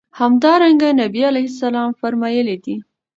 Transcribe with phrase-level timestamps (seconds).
[0.19, 2.75] همدرانګه نبي عليه السلام فرمايلي دي